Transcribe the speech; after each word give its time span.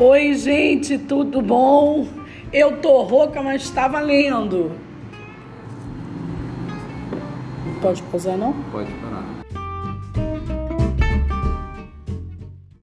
Oi, 0.00 0.32
gente, 0.34 0.96
tudo 0.96 1.42
bom? 1.42 2.06
Eu 2.52 2.76
tô 2.76 3.02
rouca, 3.02 3.42
mas 3.42 3.62
está 3.62 3.88
valendo. 3.88 4.70
Pode 7.82 8.00
pausar, 8.04 8.36
não? 8.36 8.52
Pode 8.70 8.92
parar. 8.92 9.57